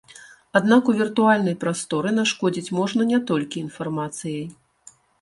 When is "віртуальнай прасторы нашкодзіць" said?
1.01-2.73